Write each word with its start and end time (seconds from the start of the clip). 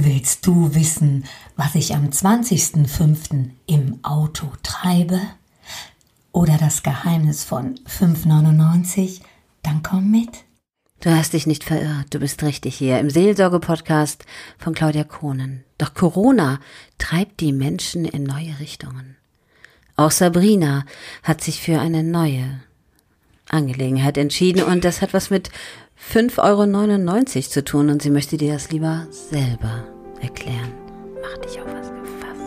Willst 0.00 0.46
du 0.46 0.76
wissen, 0.76 1.24
was 1.56 1.74
ich 1.74 1.92
am 1.92 2.10
20.05. 2.10 3.50
im 3.66 3.98
Auto 4.04 4.46
treibe? 4.62 5.20
Oder 6.30 6.56
das 6.56 6.84
Geheimnis 6.84 7.42
von 7.42 7.74
5,99? 7.80 9.22
Dann 9.64 9.82
komm 9.82 10.12
mit. 10.12 10.44
Du 11.00 11.10
hast 11.10 11.32
dich 11.32 11.48
nicht 11.48 11.64
verirrt, 11.64 12.14
du 12.14 12.20
bist 12.20 12.44
richtig 12.44 12.76
hier 12.76 13.00
im 13.00 13.10
Seelsorge-Podcast 13.10 14.24
von 14.56 14.72
Claudia 14.72 15.02
Kohnen. 15.02 15.64
Doch 15.78 15.94
Corona 15.94 16.60
treibt 16.98 17.40
die 17.40 17.52
Menschen 17.52 18.04
in 18.04 18.22
neue 18.22 18.60
Richtungen. 18.60 19.16
Auch 19.96 20.12
Sabrina 20.12 20.84
hat 21.24 21.40
sich 21.40 21.60
für 21.60 21.80
eine 21.80 22.04
neue 22.04 22.60
Angelegenheit 23.48 24.16
entschieden 24.16 24.62
und 24.62 24.84
das 24.84 25.02
hat 25.02 25.12
was 25.12 25.30
mit 25.30 25.50
5,99 26.00 27.36
Euro 27.36 27.48
zu 27.48 27.64
tun 27.64 27.90
und 27.90 28.00
sie 28.02 28.10
möchte 28.10 28.36
dir 28.36 28.54
das 28.54 28.70
lieber 28.70 29.06
selber 29.10 29.84
erklären. 30.20 30.72
Mach 31.20 31.36
dich 31.38 31.60
auf 31.60 31.66
was 31.66 31.90
gefasst. 31.90 32.38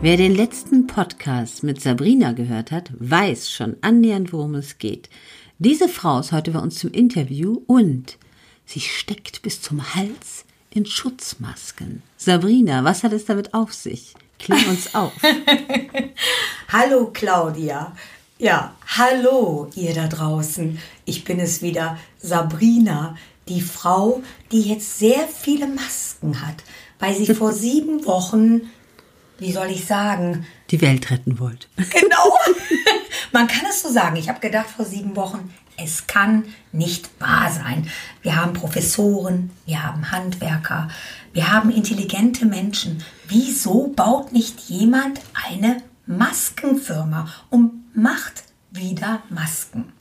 Wer 0.00 0.16
den 0.16 0.34
letzten 0.34 0.75
Podcast 0.96 1.62
mit 1.62 1.78
Sabrina 1.78 2.32
gehört 2.32 2.70
hat, 2.70 2.90
weiß 2.98 3.50
schon 3.50 3.76
annähernd, 3.82 4.32
worum 4.32 4.54
es 4.54 4.78
geht. 4.78 5.10
Diese 5.58 5.90
Frau 5.90 6.20
ist 6.20 6.32
heute 6.32 6.52
bei 6.52 6.58
uns 6.58 6.78
zum 6.78 6.90
Interview 6.90 7.60
und 7.66 8.16
sie 8.64 8.80
steckt 8.80 9.42
bis 9.42 9.60
zum 9.60 9.94
Hals 9.94 10.46
in 10.70 10.86
Schutzmasken. 10.86 12.02
Sabrina, 12.16 12.82
was 12.82 13.04
hat 13.04 13.12
es 13.12 13.26
damit 13.26 13.52
auf 13.52 13.74
sich? 13.74 14.14
Klär 14.38 14.66
uns 14.70 14.94
auf. 14.94 15.12
hallo 16.72 17.10
Claudia. 17.12 17.94
Ja, 18.38 18.74
hallo 18.86 19.68
ihr 19.74 19.92
da 19.92 20.08
draußen. 20.08 20.78
Ich 21.04 21.24
bin 21.24 21.40
es 21.40 21.60
wieder, 21.60 21.98
Sabrina, 22.16 23.18
die 23.48 23.60
Frau, 23.60 24.22
die 24.50 24.62
jetzt 24.62 24.98
sehr 24.98 25.28
viele 25.28 25.66
Masken 25.66 26.40
hat, 26.40 26.64
weil 26.98 27.14
sie 27.14 27.34
vor 27.34 27.52
sieben 27.52 28.06
Wochen 28.06 28.62
wie 29.38 29.52
soll 29.52 29.68
ich 29.68 29.86
sagen? 29.86 30.46
Die 30.70 30.80
Welt 30.80 31.10
retten 31.10 31.38
wollt. 31.38 31.68
Genau. 31.76 32.36
Man 33.32 33.46
kann 33.46 33.66
es 33.68 33.82
so 33.82 33.90
sagen. 33.90 34.16
Ich 34.16 34.28
habe 34.28 34.40
gedacht 34.40 34.68
vor 34.68 34.84
sieben 34.84 35.16
Wochen, 35.16 35.52
es 35.76 36.06
kann 36.06 36.44
nicht 36.72 37.10
wahr 37.20 37.50
sein. 37.52 37.88
Wir 38.22 38.36
haben 38.36 38.54
Professoren, 38.54 39.50
wir 39.66 39.82
haben 39.82 40.10
Handwerker, 40.10 40.88
wir 41.32 41.52
haben 41.52 41.70
intelligente 41.70 42.46
Menschen. 42.46 43.04
Wieso 43.28 43.88
baut 43.88 44.32
nicht 44.32 44.60
jemand 44.68 45.20
eine 45.48 45.82
Maskenfirma 46.06 47.28
und 47.50 47.94
macht 47.94 48.44
wieder 48.70 49.22
Masken? 49.28 49.92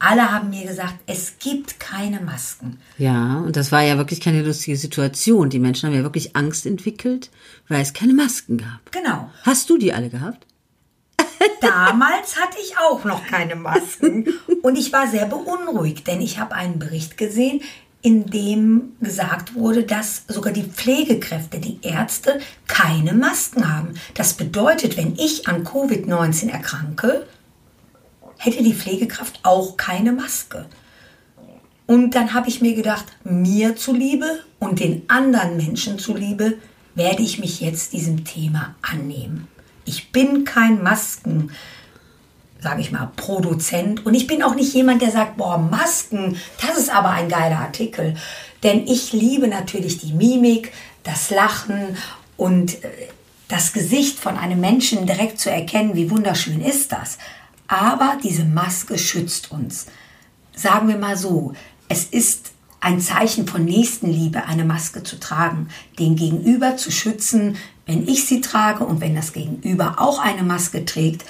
Alle 0.00 0.32
haben 0.32 0.48
mir 0.48 0.66
gesagt, 0.66 0.94
es 1.06 1.38
gibt 1.38 1.78
keine 1.78 2.20
Masken. 2.20 2.80
Ja, 2.96 3.36
und 3.36 3.54
das 3.54 3.70
war 3.70 3.82
ja 3.82 3.98
wirklich 3.98 4.22
keine 4.22 4.42
lustige 4.42 4.78
Situation. 4.78 5.50
Die 5.50 5.58
Menschen 5.58 5.86
haben 5.86 5.94
ja 5.94 6.02
wirklich 6.02 6.34
Angst 6.34 6.64
entwickelt, 6.64 7.30
weil 7.68 7.82
es 7.82 7.92
keine 7.92 8.14
Masken 8.14 8.56
gab. 8.56 8.90
Genau. 8.92 9.30
Hast 9.42 9.68
du 9.68 9.76
die 9.76 9.92
alle 9.92 10.08
gehabt? 10.08 10.46
Damals 11.60 12.40
hatte 12.40 12.56
ich 12.62 12.78
auch 12.78 13.04
noch 13.04 13.26
keine 13.26 13.56
Masken 13.56 14.26
und 14.62 14.78
ich 14.78 14.90
war 14.90 15.06
sehr 15.06 15.26
beunruhigt, 15.26 16.06
denn 16.06 16.22
ich 16.22 16.38
habe 16.38 16.54
einen 16.54 16.78
Bericht 16.78 17.18
gesehen, 17.18 17.60
in 18.02 18.24
dem 18.24 18.92
gesagt 19.00 19.54
wurde, 19.54 19.82
dass 19.82 20.24
sogar 20.28 20.54
die 20.54 20.64
Pflegekräfte, 20.64 21.58
die 21.58 21.78
Ärzte 21.82 22.40
keine 22.66 23.12
Masken 23.12 23.70
haben. 23.70 23.94
Das 24.14 24.32
bedeutet, 24.32 24.96
wenn 24.96 25.14
ich 25.16 25.46
an 25.46 25.64
Covid-19 25.64 26.50
erkranke, 26.50 27.26
hätte 28.40 28.62
die 28.62 28.74
Pflegekraft 28.74 29.40
auch 29.42 29.76
keine 29.76 30.12
Maske. 30.12 30.66
Und 31.86 32.14
dann 32.14 32.32
habe 32.32 32.48
ich 32.48 32.62
mir 32.62 32.74
gedacht, 32.74 33.04
mir 33.22 33.76
zuliebe 33.76 34.40
und 34.58 34.80
den 34.80 35.02
anderen 35.08 35.56
Menschen 35.56 35.98
zuliebe, 35.98 36.54
werde 36.94 37.22
ich 37.22 37.38
mich 37.38 37.60
jetzt 37.60 37.92
diesem 37.92 38.24
Thema 38.24 38.74
annehmen. 38.80 39.46
Ich 39.84 40.10
bin 40.10 40.44
kein 40.44 40.82
Masken, 40.82 41.50
sage 42.60 42.80
ich 42.80 42.92
mal, 42.92 43.10
Produzent 43.16 44.06
und 44.06 44.14
ich 44.14 44.26
bin 44.26 44.42
auch 44.42 44.54
nicht 44.54 44.72
jemand, 44.72 45.02
der 45.02 45.10
sagt, 45.10 45.36
boah, 45.36 45.58
Masken, 45.58 46.36
das 46.64 46.78
ist 46.78 46.90
aber 46.94 47.10
ein 47.10 47.28
geiler 47.28 47.58
Artikel. 47.58 48.14
Denn 48.62 48.86
ich 48.86 49.12
liebe 49.12 49.48
natürlich 49.48 49.98
die 49.98 50.12
Mimik, 50.12 50.72
das 51.02 51.30
Lachen 51.30 51.96
und 52.36 52.82
äh, 52.84 52.88
das 53.48 53.72
Gesicht 53.72 54.18
von 54.18 54.36
einem 54.38 54.60
Menschen 54.60 55.06
direkt 55.06 55.40
zu 55.40 55.50
erkennen, 55.50 55.94
wie 55.94 56.10
wunderschön 56.10 56.62
ist 56.62 56.92
das. 56.92 57.18
Aber 57.70 58.18
diese 58.22 58.44
Maske 58.44 58.98
schützt 58.98 59.52
uns. 59.52 59.86
Sagen 60.54 60.88
wir 60.88 60.98
mal 60.98 61.16
so, 61.16 61.54
es 61.88 62.04
ist 62.04 62.50
ein 62.80 63.00
Zeichen 63.00 63.46
von 63.46 63.64
Nächstenliebe, 63.64 64.44
eine 64.46 64.64
Maske 64.64 65.04
zu 65.04 65.20
tragen, 65.20 65.68
den 65.98 66.16
Gegenüber 66.16 66.76
zu 66.76 66.90
schützen. 66.90 67.56
Wenn 67.86 68.08
ich 68.08 68.26
sie 68.26 68.40
trage 68.40 68.84
und 68.84 69.00
wenn 69.00 69.14
das 69.14 69.32
Gegenüber 69.32 69.94
auch 69.98 70.18
eine 70.18 70.42
Maske 70.42 70.84
trägt, 70.84 71.24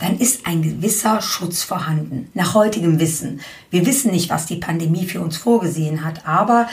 dann 0.00 0.18
ist 0.18 0.46
ein 0.46 0.62
gewisser 0.62 1.22
Schutz 1.22 1.62
vorhanden. 1.62 2.28
Nach 2.34 2.54
heutigem 2.54 2.98
Wissen. 2.98 3.40
Wir 3.70 3.86
wissen 3.86 4.10
nicht, 4.10 4.30
was 4.30 4.46
die 4.46 4.56
Pandemie 4.56 5.06
für 5.06 5.20
uns 5.20 5.36
vorgesehen 5.36 6.04
hat, 6.04 6.26
aber 6.26 6.68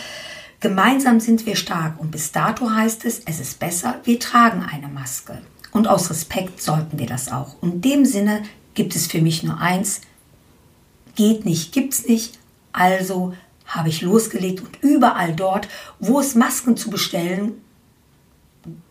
gemeinsam 0.61 1.19
sind 1.19 1.45
wir 1.45 1.55
stark 1.55 1.99
und 1.99 2.09
bis 2.09 2.31
dato 2.31 2.72
heißt 2.72 3.05
es, 3.05 3.22
es 3.25 3.39
ist 3.39 3.59
besser, 3.59 3.99
wir 4.03 4.19
tragen 4.19 4.63
eine 4.63 4.87
Maske. 4.87 5.41
Und 5.72 5.87
aus 5.87 6.09
Respekt 6.09 6.61
sollten 6.61 6.97
wir 6.97 7.05
das 7.07 7.31
auch. 7.31 7.61
Und 7.61 7.73
in 7.73 7.81
dem 7.81 8.05
Sinne 8.05 8.41
gibt 8.75 8.95
es 8.95 9.07
für 9.07 9.21
mich 9.21 9.43
nur 9.43 9.59
eins. 9.59 10.01
Geht 11.15 11.45
nicht, 11.45 11.71
gibt's 11.71 12.05
nicht. 12.07 12.37
Also 12.71 13.33
habe 13.65 13.89
ich 13.89 14.01
losgelegt 14.01 14.61
und 14.61 14.77
überall 14.81 15.33
dort, 15.33 15.67
wo 15.99 16.19
es 16.19 16.35
Masken 16.35 16.77
zu 16.77 16.89
bestellen 16.89 17.61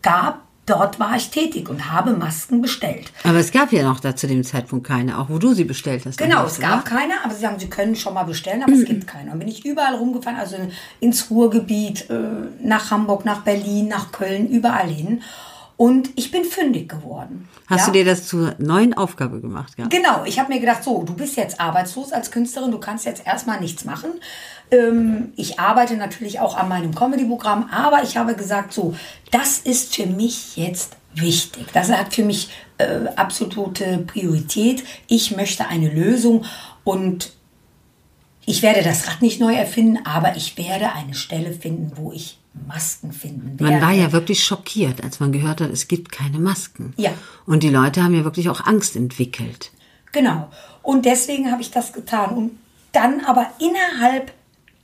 gab, 0.01 0.41
dort 0.65 0.99
war 0.99 1.15
ich 1.15 1.29
tätig 1.29 1.69
und 1.69 1.91
habe 1.91 2.13
Masken 2.13 2.61
bestellt. 2.61 3.11
Aber 3.23 3.37
es 3.37 3.51
gab 3.51 3.71
ja 3.71 3.83
noch 3.83 3.99
da 3.99 4.15
zu 4.15 4.27
dem 4.27 4.43
Zeitpunkt 4.43 4.87
keine, 4.87 5.19
auch 5.19 5.29
wo 5.29 5.37
du 5.37 5.53
sie 5.53 5.63
bestellt 5.63 6.05
hast. 6.05 6.17
Genau, 6.17 6.45
es 6.45 6.59
gab 6.59 6.81
oder? 6.81 6.97
keine, 6.97 7.13
aber 7.23 7.33
sie 7.33 7.41
sagen, 7.41 7.59
sie 7.59 7.69
können 7.69 7.95
schon 7.95 8.13
mal 8.13 8.23
bestellen, 8.23 8.63
aber 8.63 8.71
mhm. 8.71 8.81
es 8.81 8.85
gibt 8.85 9.07
keine. 9.07 9.31
Und 9.31 9.39
bin 9.39 9.47
ich 9.47 9.65
überall 9.65 9.95
rumgefahren, 9.95 10.39
also 10.39 10.57
ins 10.99 11.29
Ruhrgebiet, 11.29 12.09
äh, 12.09 12.17
nach 12.61 12.89
Hamburg, 12.91 13.25
nach 13.25 13.41
Berlin, 13.41 13.87
nach 13.87 14.11
Köln, 14.11 14.49
überall 14.49 14.89
hin. 14.89 15.21
Und 15.77 16.09
ich 16.15 16.31
bin 16.31 16.45
fündig 16.45 16.87
geworden. 16.87 17.49
Hast 17.67 17.81
ja? 17.81 17.85
du 17.87 17.91
dir 17.91 18.05
das 18.05 18.27
zur 18.27 18.55
neuen 18.59 18.93
Aufgabe 18.93 19.41
gemacht? 19.41 19.73
Ja? 19.77 19.87
Genau, 19.87 20.23
ich 20.23 20.39
habe 20.39 20.53
mir 20.53 20.59
gedacht, 20.59 20.83
so, 20.83 21.03
du 21.03 21.13
bist 21.13 21.35
jetzt 21.35 21.59
arbeitslos 21.59 22.13
als 22.13 22.31
Künstlerin, 22.31 22.71
du 22.71 22.79
kannst 22.79 23.05
jetzt 23.05 23.25
erstmal 23.25 23.59
nichts 23.59 23.83
machen. 23.83 24.11
Ähm, 24.71 25.33
ich 25.35 25.59
arbeite 25.59 25.97
natürlich 25.97 26.39
auch 26.39 26.55
an 26.55 26.69
meinem 26.69 26.95
Comedy-Programm, 26.95 27.69
aber 27.71 28.03
ich 28.03 28.15
habe 28.15 28.35
gesagt, 28.35 28.73
so, 28.73 28.95
das 29.31 29.59
ist 29.59 29.95
für 29.95 30.05
mich 30.05 30.55
jetzt 30.55 30.95
wichtig. 31.13 31.65
Das 31.73 31.91
hat 31.91 32.13
für 32.13 32.23
mich 32.23 32.49
äh, 32.77 33.07
absolute 33.15 33.99
Priorität. 33.99 34.83
Ich 35.07 35.35
möchte 35.35 35.67
eine 35.67 35.89
Lösung 35.89 36.45
und 36.83 37.33
ich 38.45 38.61
werde 38.61 38.83
das 38.83 39.07
Rad 39.07 39.21
nicht 39.21 39.39
neu 39.39 39.55
erfinden, 39.55 40.05
aber 40.05 40.37
ich 40.37 40.57
werde 40.57 40.93
eine 40.93 41.15
Stelle 41.15 41.51
finden, 41.51 41.93
wo 41.95 42.11
ich 42.11 42.37
Masken 42.67 43.11
finden 43.11 43.59
werde. 43.59 43.73
Man 43.73 43.81
war 43.81 43.91
ja 43.91 44.11
wirklich 44.11 44.43
schockiert, 44.43 45.03
als 45.03 45.19
man 45.19 45.31
gehört 45.31 45.61
hat, 45.61 45.71
es 45.71 45.87
gibt 45.87 46.11
keine 46.11 46.39
Masken. 46.39 46.93
Ja. 46.97 47.11
Und 47.45 47.63
die 47.63 47.69
Leute 47.69 48.03
haben 48.03 48.15
ja 48.15 48.23
wirklich 48.23 48.49
auch 48.49 48.65
Angst 48.65 48.95
entwickelt. 48.95 49.71
Genau. 50.11 50.49
Und 50.81 51.05
deswegen 51.05 51.51
habe 51.51 51.61
ich 51.61 51.71
das 51.71 51.93
getan. 51.93 52.35
Und 52.35 52.51
dann 52.91 53.21
aber 53.25 53.47
innerhalb 53.59 54.31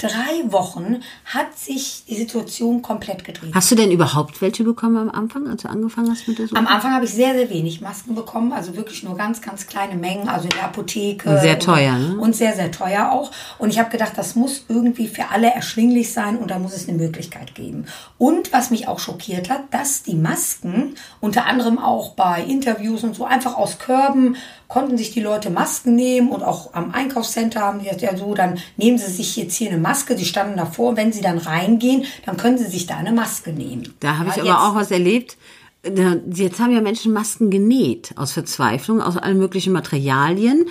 drei 0.01 0.51
Wochen 0.51 1.01
hat 1.25 1.57
sich 1.57 2.03
die 2.07 2.15
Situation 2.15 2.81
komplett 2.81 3.23
gedreht. 3.23 3.51
Hast 3.53 3.69
du 3.69 3.75
denn 3.75 3.91
überhaupt 3.91 4.41
welche 4.41 4.63
bekommen 4.63 4.97
am 4.97 5.09
Anfang, 5.09 5.47
als 5.47 5.61
du 5.61 5.69
angefangen 5.69 6.09
hast 6.09 6.27
mit 6.27 6.39
der 6.39 6.47
Suche? 6.47 6.57
Am 6.57 6.67
Anfang 6.67 6.93
habe 6.93 7.05
ich 7.05 7.11
sehr, 7.11 7.33
sehr 7.33 7.49
wenig 7.49 7.81
Masken 7.81 8.15
bekommen, 8.15 8.51
also 8.51 8.75
wirklich 8.75 9.03
nur 9.03 9.15
ganz, 9.15 9.41
ganz 9.41 9.67
kleine 9.67 9.95
Mengen, 9.95 10.27
also 10.27 10.45
in 10.45 10.51
der 10.51 10.65
Apotheke. 10.65 11.39
Sehr 11.39 11.59
teuer, 11.59 11.97
ne? 11.97 12.17
Und 12.17 12.35
sehr, 12.35 12.55
sehr 12.55 12.71
teuer 12.71 13.11
auch. 13.11 13.31
Und 13.59 13.69
ich 13.69 13.79
habe 13.79 13.89
gedacht, 13.89 14.13
das 14.15 14.35
muss 14.35 14.65
irgendwie 14.67 15.07
für 15.07 15.29
alle 15.29 15.53
erschwinglich 15.53 16.11
sein 16.11 16.37
und 16.37 16.49
da 16.49 16.57
muss 16.57 16.73
es 16.73 16.87
eine 16.87 16.97
Möglichkeit 16.97 17.53
geben. 17.53 17.85
Und 18.17 18.51
was 18.53 18.71
mich 18.71 18.87
auch 18.87 18.99
schockiert 18.99 19.49
hat, 19.49 19.61
dass 19.71 20.03
die 20.03 20.15
Masken 20.15 20.95
unter 21.19 21.45
anderem 21.45 21.77
auch 21.77 22.13
bei 22.15 22.43
Interviews 22.43 23.03
und 23.03 23.15
so 23.15 23.25
einfach 23.25 23.55
aus 23.55 23.77
Körben 23.77 24.35
konnten 24.71 24.97
sich 24.97 25.11
die 25.11 25.19
Leute 25.19 25.49
Masken 25.49 25.95
nehmen 25.95 26.29
und 26.29 26.43
auch 26.43 26.73
am 26.73 26.93
Einkaufscenter 26.93 27.59
haben 27.59 27.79
die 27.79 27.85
gesagt, 27.85 28.03
ja 28.03 28.15
so, 28.15 28.33
dann 28.33 28.57
nehmen 28.77 28.97
sie 28.97 29.11
sich 29.11 29.35
jetzt 29.35 29.53
hier 29.55 29.69
eine 29.69 29.77
Maske, 29.77 30.15
die 30.15 30.23
standen 30.23 30.55
davor, 30.55 30.95
wenn 30.95 31.11
sie 31.11 31.19
dann 31.19 31.39
reingehen, 31.39 32.05
dann 32.25 32.37
können 32.37 32.57
sie 32.57 32.67
sich 32.67 32.87
da 32.87 32.95
eine 32.95 33.11
Maske 33.11 33.51
nehmen. 33.51 33.93
Da 33.99 34.17
habe 34.17 34.29
ich 34.29 34.37
ja, 34.37 34.55
aber 34.55 34.69
auch 34.69 34.75
was 34.75 34.89
erlebt. 34.89 35.37
Jetzt 35.83 36.61
haben 36.61 36.71
ja 36.71 36.79
Menschen 36.79 37.11
Masken 37.11 37.49
genäht 37.49 38.13
aus 38.15 38.31
Verzweiflung, 38.31 39.01
aus 39.01 39.17
allen 39.17 39.39
möglichen 39.39 39.73
Materialien. 39.73 40.67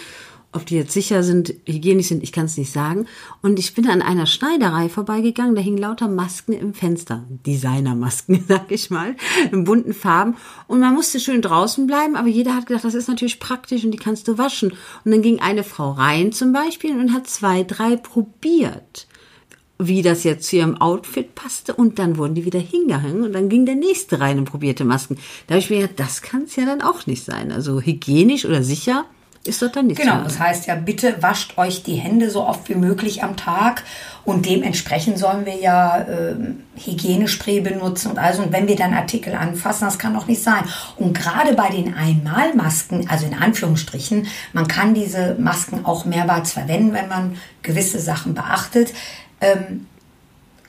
Ob 0.52 0.66
die 0.66 0.74
jetzt 0.74 0.92
sicher 0.92 1.22
sind, 1.22 1.54
hygienisch 1.64 2.08
sind, 2.08 2.24
ich 2.24 2.32
kann 2.32 2.46
es 2.46 2.56
nicht 2.56 2.72
sagen. 2.72 3.06
Und 3.40 3.58
ich 3.58 3.74
bin 3.74 3.88
an 3.88 4.02
einer 4.02 4.26
Schneiderei 4.26 4.88
vorbeigegangen, 4.88 5.54
da 5.54 5.60
hingen 5.60 5.78
lauter 5.78 6.08
Masken 6.08 6.52
im 6.52 6.74
Fenster. 6.74 7.24
Designermasken, 7.46 8.44
sag 8.48 8.70
ich 8.70 8.90
mal, 8.90 9.14
in 9.52 9.64
bunten 9.64 9.94
Farben. 9.94 10.36
Und 10.66 10.80
man 10.80 10.94
musste 10.94 11.20
schön 11.20 11.40
draußen 11.40 11.86
bleiben, 11.86 12.16
aber 12.16 12.28
jeder 12.28 12.56
hat 12.56 12.66
gedacht, 12.66 12.84
das 12.84 12.94
ist 12.94 13.08
natürlich 13.08 13.38
praktisch 13.38 13.84
und 13.84 13.92
die 13.92 13.98
kannst 13.98 14.26
du 14.26 14.38
waschen. 14.38 14.72
Und 15.04 15.12
dann 15.12 15.22
ging 15.22 15.40
eine 15.40 15.62
Frau 15.62 15.92
rein 15.92 16.32
zum 16.32 16.52
Beispiel 16.52 16.98
und 16.98 17.12
hat 17.12 17.28
zwei, 17.28 17.62
drei 17.62 17.96
probiert 17.96 19.06
wie 19.82 20.02
das 20.02 20.24
jetzt 20.24 20.46
zu 20.46 20.56
ihrem 20.56 20.76
Outfit 20.76 21.34
passte 21.34 21.74
und 21.74 21.98
dann 21.98 22.18
wurden 22.18 22.34
die 22.34 22.44
wieder 22.44 22.60
hingehangen 22.60 23.22
und 23.22 23.32
dann 23.32 23.48
ging 23.48 23.64
der 23.64 23.76
nächste 23.76 24.20
rein 24.20 24.38
und 24.38 24.44
probierte 24.44 24.84
Masken. 24.84 25.16
Da 25.46 25.54
habe 25.54 25.60
ich 25.60 25.70
mir 25.70 25.80
gedacht, 25.80 25.98
das 25.98 26.20
kann 26.20 26.42
es 26.42 26.56
ja 26.56 26.66
dann 26.66 26.82
auch 26.82 27.06
nicht 27.06 27.24
sein. 27.24 27.50
Also 27.50 27.80
hygienisch 27.80 28.44
oder 28.44 28.62
sicher 28.62 29.06
ist 29.44 29.62
das 29.62 29.72
dann 29.72 29.86
nicht 29.86 29.98
Genau, 29.98 30.22
das 30.22 30.38
heißt 30.38 30.66
ja, 30.66 30.74
bitte 30.74 31.22
wascht 31.22 31.56
euch 31.56 31.82
die 31.82 31.94
Hände 31.94 32.30
so 32.30 32.44
oft 32.44 32.68
wie 32.68 32.74
möglich 32.74 33.22
am 33.22 33.36
Tag 33.36 33.84
und 34.24 34.44
dementsprechend 34.44 35.18
sollen 35.18 35.46
wir 35.46 35.56
ja 35.56 36.02
äh, 36.02 36.34
Hygienespray 36.76 37.60
benutzen 37.60 38.10
und 38.10 38.18
also 38.18 38.42
und 38.42 38.52
wenn 38.52 38.68
wir 38.68 38.76
dann 38.76 38.92
Artikel 38.92 39.34
anfassen, 39.34 39.86
das 39.86 39.98
kann 39.98 40.12
doch 40.12 40.26
nicht 40.26 40.42
sein. 40.42 40.64
Und 40.96 41.14
gerade 41.14 41.54
bei 41.54 41.70
den 41.70 41.94
Einmalmasken, 41.94 43.08
also 43.08 43.24
in 43.24 43.34
Anführungsstrichen, 43.34 44.26
man 44.52 44.68
kann 44.68 44.92
diese 44.92 45.36
Masken 45.36 45.86
auch 45.86 46.04
mehrmals 46.04 46.52
verwenden, 46.52 46.92
wenn 46.92 47.08
man 47.08 47.36
gewisse 47.62 47.98
Sachen 47.98 48.34
beachtet. 48.34 48.92
Ähm, 49.40 49.86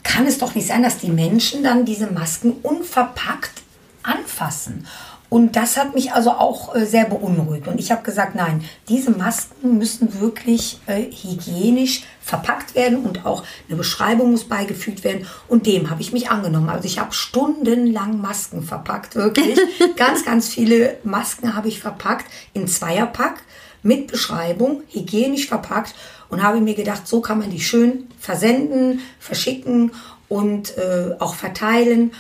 kann 0.04 0.26
es 0.26 0.38
doch 0.38 0.56
nicht 0.56 0.68
sein, 0.68 0.82
dass 0.82 0.98
die 0.98 1.12
Menschen 1.12 1.62
dann 1.64 1.86
diese 1.86 2.08
Masken 2.08 2.54
unverpackt 2.64 3.62
anfassen. 4.04 4.88
Und 5.32 5.56
das 5.56 5.78
hat 5.78 5.96
mich 5.96 6.12
also 6.12 6.32
auch 6.32 6.76
äh, 6.76 6.86
sehr 6.86 7.06
beunruhigt. 7.06 7.66
Und 7.70 7.80
ich 7.80 7.90
habe 7.90 8.04
gesagt, 8.04 8.36
nein, 8.36 8.66
diese 8.90 9.12
Masken 9.12 9.78
müssen 9.78 10.20
wirklich 10.20 10.82
äh, 10.88 11.04
hygienisch 11.04 12.04
verpackt 12.20 12.76
werden 12.76 13.06
und 13.06 13.26
auch 13.26 13.46
eine 13.70 13.78
Beschreibung 13.78 14.32
muss 14.32 14.44
beigefügt 14.44 15.06
werden. 15.06 15.26
Und 15.48 15.68
dem 15.68 15.90
habe 15.90 16.02
ich 16.02 16.12
mich 16.12 16.30
angenommen. 16.30 16.68
Also 16.68 16.84
ich 16.84 17.00
habe 17.00 17.14
stundenlang 17.14 18.20
Masken 18.20 18.62
verpackt, 18.62 19.16
wirklich. 19.16 19.58
ganz, 19.96 20.26
ganz 20.26 20.50
viele 20.50 20.98
Masken 21.06 21.56
habe 21.56 21.70
ich 21.70 21.80
verpackt 21.80 22.26
in 22.52 22.68
Zweierpack 22.68 23.42
mit 23.84 24.08
Beschreibung, 24.08 24.84
hygienisch 24.90 25.48
verpackt 25.48 25.96
und 26.28 26.44
habe 26.44 26.60
mir 26.60 26.76
gedacht, 26.76 27.08
so 27.08 27.22
kann 27.22 27.40
man 27.40 27.52
die 27.52 27.62
schön 27.62 28.10
versenden, 28.20 29.00
verschicken 29.18 29.94
und 30.28 30.78
äh, 30.78 31.16
auch 31.20 31.36
verteilen 31.36 32.12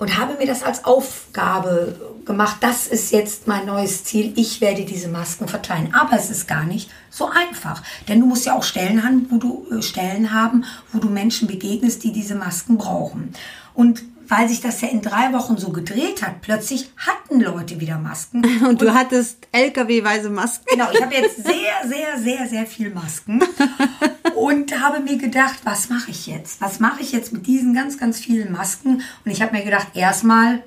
und 0.00 0.18
habe 0.18 0.34
mir 0.38 0.46
das 0.46 0.62
als 0.62 0.86
Aufgabe 0.86 1.94
gemacht. 2.24 2.56
Das 2.60 2.86
ist 2.86 3.12
jetzt 3.12 3.46
mein 3.46 3.66
neues 3.66 4.02
Ziel. 4.02 4.32
Ich 4.34 4.62
werde 4.62 4.86
diese 4.86 5.08
Masken 5.08 5.46
verteilen. 5.46 5.94
Aber 5.94 6.16
es 6.16 6.30
ist 6.30 6.48
gar 6.48 6.64
nicht 6.64 6.90
so 7.10 7.28
einfach. 7.28 7.82
Denn 8.08 8.18
du 8.18 8.26
musst 8.26 8.46
ja 8.46 8.56
auch 8.56 8.62
Stellen 8.62 9.04
haben, 9.04 9.26
wo 9.30 9.36
du 9.36 9.66
äh, 9.70 9.82
Stellen 9.82 10.32
haben, 10.32 10.64
wo 10.92 10.98
du 10.98 11.08
Menschen 11.08 11.46
begegnest, 11.46 12.02
die 12.02 12.12
diese 12.12 12.34
Masken 12.34 12.78
brauchen. 12.78 13.34
Und 13.74 14.02
weil 14.30 14.48
sich 14.48 14.60
das 14.60 14.80
ja 14.80 14.88
in 14.88 15.02
drei 15.02 15.32
Wochen 15.32 15.58
so 15.58 15.70
gedreht 15.70 16.22
hat, 16.22 16.40
plötzlich 16.40 16.90
hatten 16.96 17.40
Leute 17.40 17.80
wieder 17.80 17.98
Masken. 17.98 18.44
Und, 18.44 18.62
und 18.68 18.80
du 18.80 18.94
hattest 18.94 19.48
LKW-weise 19.50 20.30
Masken. 20.30 20.66
Genau, 20.70 20.88
ich 20.92 21.02
habe 21.02 21.14
jetzt 21.14 21.42
sehr, 21.42 21.86
sehr, 21.86 22.18
sehr, 22.18 22.48
sehr 22.48 22.66
viel 22.66 22.90
Masken 22.90 23.42
und 24.36 24.80
habe 24.80 25.00
mir 25.00 25.18
gedacht, 25.18 25.58
was 25.64 25.88
mache 25.88 26.12
ich 26.12 26.28
jetzt? 26.28 26.60
Was 26.60 26.78
mache 26.78 27.02
ich 27.02 27.10
jetzt 27.10 27.32
mit 27.32 27.48
diesen 27.48 27.74
ganz, 27.74 27.98
ganz 27.98 28.20
vielen 28.20 28.52
Masken? 28.52 29.02
Und 29.24 29.30
ich 29.32 29.42
habe 29.42 29.56
mir 29.56 29.64
gedacht, 29.64 29.88
erstmal 29.94 30.62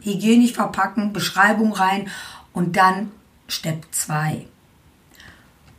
hygienisch 0.00 0.52
verpacken, 0.52 1.12
Beschreibung 1.12 1.72
rein 1.72 2.08
und 2.52 2.76
dann 2.76 3.10
Step 3.48 3.84
2. 3.90 4.46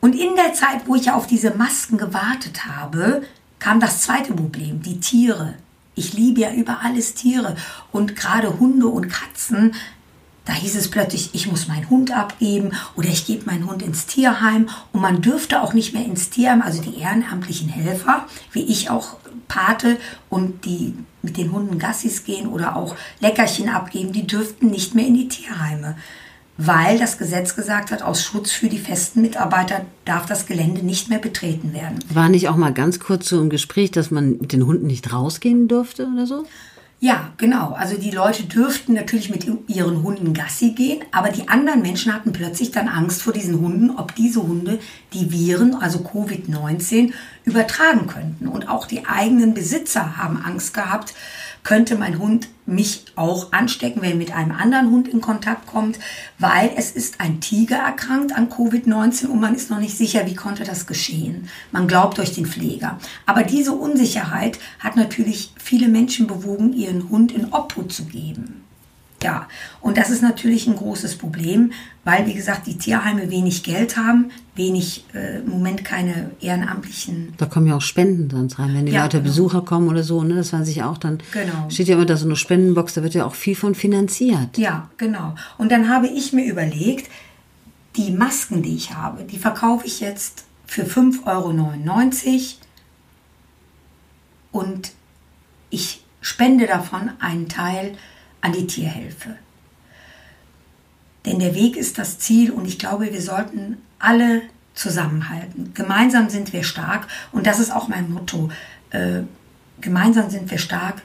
Und 0.01 0.13
in 0.13 0.36
der 0.36 0.53
Zeit, 0.53 0.88
wo 0.88 0.95
ich 0.95 1.09
auf 1.09 1.25
diese 1.25 1.51
Masken 1.51 1.97
gewartet 1.97 2.65
habe, 2.65 3.24
kam 3.59 3.80
das 3.80 4.01
zweite 4.01 4.33
Problem, 4.33 4.81
die 4.81 5.00
Tiere. 5.00 5.56
Ich 6.00 6.13
liebe 6.13 6.40
ja 6.40 6.54
über 6.54 6.80
alles 6.81 7.13
Tiere. 7.13 7.56
Und 7.92 8.16
gerade 8.16 8.57
Hunde 8.57 8.88
und 8.88 9.10
Katzen. 9.10 9.75
Da 10.46 10.54
hieß 10.54 10.78
es 10.78 10.90
plötzlich, 10.90 11.31
ich 11.34 11.51
muss 11.51 11.68
meinen 11.68 11.90
Hund 11.90 12.16
abgeben 12.16 12.72
oder 12.96 13.10
ich 13.10 13.28
gebe 13.28 13.46
meinen 13.46 13.69
Hund 13.69 13.84
ins 13.84 14.07
Tierheim. 14.07 14.69
Und 14.94 15.01
man 15.01 15.22
dürfte 15.22 15.62
auch 15.62 15.74
nicht 15.74 15.94
mehr 15.94 16.06
ins 16.06 16.30
Tierheim, 16.30 16.62
also 16.62 16.81
die 16.81 16.98
ehrenamtlichen 16.98 17.69
Helfer, 17.69 18.25
wie 18.54 18.63
ich 18.63 18.90
auch 18.90 19.18
Pate 19.48 19.98
und 20.30 20.66
die 20.66 20.96
mit 21.22 21.38
den 21.38 21.51
Hunden 21.51 21.78
Gassis 21.78 22.24
gehen 22.24 22.48
oder 22.48 22.78
auch 22.78 22.96
Leckerchen 23.19 23.68
abgeben, 23.68 24.13
die 24.13 24.25
dürften 24.25 24.72
nicht 24.72 24.96
mehr 24.96 25.06
in 25.06 25.16
die 25.16 25.28
Tierheime 25.28 25.98
weil 26.62 27.00
das 27.00 27.18
Gesetz 27.18 27.56
gesagt 27.56 27.90
hat, 27.90 28.02
aus 28.02 28.22
Schutz 28.22 28.52
für 28.52 28.68
die 28.68 28.80
festen 28.80 29.22
Mitarbeiter 29.22 29.86
darf 30.04 30.26
das 30.26 30.46
Gelände 30.46 30.86
nicht 30.86 31.08
mehr 31.08 31.20
betreten 31.20 31.72
werden. 31.74 32.00
War 32.10 32.28
nicht 32.28 32.50
auch 32.50 32.58
mal 32.58 32.74
ganz 32.74 33.00
kurz 33.00 33.30
so 33.30 33.40
im 33.40 33.50
Gespräch, 33.50 33.92
dass 33.92 34.12
man 34.12 34.32
mit 34.32 34.52
den 34.52 34.66
Hunden 34.66 34.86
nicht 34.86 35.14
rausgehen 35.14 35.70
durfte 35.70 36.10
oder 36.14 36.28
so? 36.28 36.44
Ja, 37.02 37.32
genau. 37.38 37.72
Also 37.72 37.98
die 37.98 38.12
Leute 38.12 38.44
dürften 38.44 38.94
natürlich 38.94 39.30
mit 39.30 39.48
ihren 39.68 40.04
Hunden 40.04 40.34
Gassi 40.34 40.72
gehen, 40.72 41.00
aber 41.14 41.30
die 41.30 41.48
anderen 41.48 41.82
Menschen 41.82 42.14
hatten 42.14 42.34
plötzlich 42.34 42.72
dann 42.72 42.90
Angst 42.90 43.22
vor 43.22 43.32
diesen 43.32 43.62
Hunden, 43.62 43.92
ob 43.92 44.14
diese 44.16 44.44
Hunde 44.44 44.80
die 45.14 45.32
Viren, 45.32 45.76
also 45.76 46.00
Covid-19, 46.00 47.14
übertragen 47.46 48.08
könnten. 48.08 48.50
Und 48.50 48.68
auch 48.68 48.86
die 48.86 49.06
eigenen 49.06 49.54
Besitzer 49.54 50.18
haben 50.18 50.44
Angst 50.44 50.74
gehabt, 50.74 51.14
könnte 51.64 51.96
mein 51.96 52.20
Hund 52.20 52.48
mich 52.66 53.06
auch 53.16 53.52
anstecken, 53.52 54.02
wenn 54.02 54.12
er 54.12 54.16
mit 54.16 54.32
einem 54.32 54.52
anderen 54.52 54.92
Hund 54.92 55.08
in 55.08 55.22
Kontakt 55.22 55.68
kommt, 55.68 56.00
weil 56.38 56.72
es 56.76 56.92
ist 56.92 57.20
ein 57.20 57.42
Tiger 57.42 57.78
erkrankt 57.78 58.36
an 58.36 58.50
Covid-19 58.50 59.28
und 59.28 59.40
man 59.40 59.56
ist 59.56 59.70
noch 59.70 59.80
nicht 59.80 59.98
sicher, 59.98 60.26
wie 60.26 60.36
konnte 60.36 60.64
das 60.64 60.88
geschehen. 60.88 61.50
Man 61.72 61.88
glaubt 61.88 62.18
durch 62.18 62.34
den 62.34 62.46
Pfleger. 62.46 63.00
Aber 63.26 63.44
diese 63.44 63.74
Unsicherheit 63.74 64.60
hat 64.80 64.96
natürlich 64.96 65.54
viele 65.58 65.88
Menschen 65.88 66.28
bewogen, 66.28 66.74
ihren 66.74 67.10
Hund 67.10 67.32
in 67.32 67.52
Obhut 67.52 67.92
zu 67.92 68.06
geben. 68.06 68.69
Ja, 69.21 69.48
und 69.81 69.98
das 69.98 70.10
ist 70.10 70.21
natürlich 70.21 70.68
ein 70.68 70.75
großes 70.75 71.18
Problem, 71.18 71.74
weil, 72.06 72.25
wie 72.25 72.33
gesagt, 72.33 72.68
die 72.68 72.77
Tierheime 72.77 73.30
wenig 73.30 73.63
Geld 73.63 73.98
haben, 73.98 74.31
wenig, 74.56 75.06
äh, 75.13 75.39
im 75.39 75.50
Moment 75.50 75.83
keine 75.83 76.31
ehrenamtlichen. 76.39 77.33
Da 77.38 77.45
kommen 77.45 77.68
ja 77.68 77.75
auch 77.75 77.81
Spenden 77.81 78.30
sonst 78.30 78.60
rein, 78.60 78.74
wenn 78.74 78.86
die 78.86 78.94
ja, 78.94 79.04
Leute 79.04 79.18
genau. 79.18 79.30
Besucher 79.30 79.62
kommen 79.62 79.89
oder 79.89 80.04
so, 80.04 80.24
ne, 80.24 80.36
das 80.36 80.54
weiß 80.54 80.68
ich 80.69 80.83
auch, 80.83 80.98
dann 80.98 81.19
genau. 81.33 81.69
steht 81.69 81.88
ja 81.88 81.95
immer 81.95 82.06
da 82.06 82.16
so 82.16 82.25
eine 82.25 82.36
Spendenbox, 82.36 82.94
da 82.94 83.04
wird 83.04 83.13
ja 83.13 83.25
auch 83.25 83.36
viel 83.36 83.56
von 83.56 83.75
finanziert. 83.75 84.57
Ja, 84.57 84.89
genau. 84.98 85.36
Und 85.57 85.72
dann 85.72 85.89
habe 85.89 86.07
ich 86.07 86.31
mir 86.31 86.45
überlegt, 86.45 87.10
die 87.98 88.12
Masken, 88.12 88.62
die 88.62 88.75
ich 88.75 88.94
habe, 88.94 89.24
die 89.24 89.38
verkaufe 89.38 89.86
ich 89.86 90.00
jetzt 90.00 90.45
für 90.65 90.83
5,99 90.83 91.25
Euro 91.25 91.54
und 94.51 94.92
ich 95.69 96.04
spende 96.22 96.67
davon 96.67 97.12
einen 97.20 97.48
Teil 97.50 97.98
an 98.41 98.53
die 98.53 98.67
Tierhilfe. 98.67 99.36
Denn 101.25 101.39
der 101.39 101.55
Weg 101.55 101.75
ist 101.75 101.98
das 101.98 102.19
Ziel 102.19 102.51
und 102.51 102.65
ich 102.65 102.79
glaube, 102.79 103.12
wir 103.12 103.22
sollten 103.22 103.77
alle 104.00 104.41
zusammenhalten. 104.74 105.74
Gemeinsam 105.74 106.29
sind 106.29 106.53
wir 106.53 106.63
stark 106.63 107.08
und 107.31 107.46
das 107.46 107.60
ist 107.60 107.72
auch 107.72 107.88
mein 107.88 108.12
Motto. 108.12 108.50
Äh, 108.91 109.22
gemeinsam 109.81 110.29
sind 110.29 110.50
wir 110.50 110.58
stark 110.58 111.01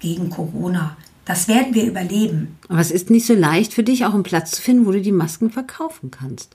gegen 0.00 0.30
Corona. 0.30 0.96
Das 1.24 1.48
werden 1.48 1.74
wir 1.74 1.84
überleben. 1.84 2.58
Aber 2.68 2.80
es 2.80 2.90
ist 2.90 3.08
nicht 3.08 3.26
so 3.26 3.34
leicht 3.34 3.72
für 3.72 3.82
dich, 3.82 4.04
auch 4.04 4.14
einen 4.14 4.22
Platz 4.22 4.52
zu 4.52 4.62
finden, 4.62 4.86
wo 4.86 4.92
du 4.92 5.00
die 5.00 5.12
Masken 5.12 5.50
verkaufen 5.50 6.10
kannst 6.10 6.54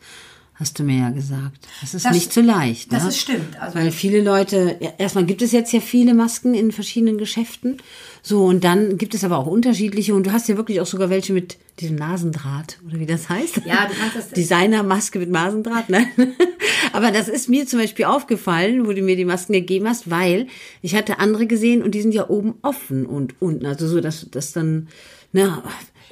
hast 0.55 0.79
du 0.79 0.83
mir 0.83 0.99
ja 0.99 1.09
gesagt. 1.09 1.67
Das 1.81 1.93
ist 1.93 2.05
das, 2.05 2.13
nicht 2.13 2.31
so 2.31 2.41
leicht. 2.41 2.91
Das 2.93 3.03
ne? 3.03 3.09
ist 3.09 3.19
stimmt. 3.19 3.59
Also 3.59 3.77
Weil 3.77 3.91
viele 3.91 4.21
Leute, 4.21 4.77
erstmal 4.97 5.25
gibt 5.25 5.41
es 5.41 5.51
jetzt 5.51 5.73
ja 5.73 5.81
viele 5.81 6.13
Masken 6.13 6.53
in 6.53 6.71
verschiedenen 6.71 7.17
Geschäften. 7.17 7.77
So, 8.21 8.45
und 8.45 8.63
dann 8.63 8.97
gibt 8.97 9.13
es 9.13 9.25
aber 9.25 9.37
auch 9.37 9.47
unterschiedliche. 9.47 10.15
Und 10.15 10.25
du 10.25 10.31
hast 10.31 10.47
ja 10.47 10.55
wirklich 10.55 10.79
auch 10.79 10.85
sogar 10.85 11.09
welche 11.09 11.33
mit 11.33 11.57
diesem 11.81 11.97
Nasendraht, 11.97 12.79
oder 12.87 12.99
wie 12.99 13.05
das 13.05 13.27
heißt. 13.27 13.61
Ja, 13.65 13.85
du 13.85 13.93
kannst 13.99 14.15
das. 14.15 14.29
Designermaske 14.29 15.19
mit 15.19 15.29
Nasendraht, 15.29 15.89
ne? 15.89 16.07
aber 16.93 17.11
das 17.11 17.27
ist 17.27 17.49
mir 17.49 17.67
zum 17.67 17.79
Beispiel 17.79 18.05
aufgefallen, 18.05 18.87
wo 18.87 18.93
du 18.93 19.01
mir 19.01 19.17
die 19.17 19.25
Masken 19.25 19.53
gegeben 19.53 19.89
hast, 19.89 20.09
weil 20.09 20.47
ich 20.81 20.95
hatte 20.95 21.19
andere 21.19 21.47
gesehen 21.47 21.83
und 21.83 21.93
die 21.93 22.01
sind 22.01 22.13
ja 22.13 22.29
oben 22.29 22.55
offen 22.61 23.05
und 23.05 23.35
unten. 23.41 23.65
Also 23.65 23.87
so, 23.89 23.99
dass 23.99 24.27
das 24.31 24.53
dann, 24.53 24.87
na, 25.33 25.63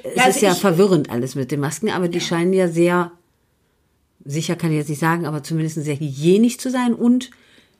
es 0.02 0.16
ja, 0.16 0.24
also 0.24 0.36
ist 0.36 0.42
ja 0.42 0.54
verwirrend 0.54 1.08
alles 1.08 1.34
mit 1.34 1.50
den 1.50 1.60
Masken, 1.60 1.88
aber 1.88 2.08
die 2.08 2.18
ja. 2.18 2.24
scheinen 2.24 2.52
ja 2.52 2.68
sehr 2.68 3.10
sicher 4.24 4.56
kann 4.56 4.70
ich 4.70 4.78
jetzt 4.78 4.88
nicht 4.88 5.00
sagen, 5.00 5.26
aber 5.26 5.42
zumindest 5.42 5.82
sehr 5.82 5.98
hygienisch 5.98 6.58
zu 6.58 6.70
sein 6.70 6.94
und 6.94 7.30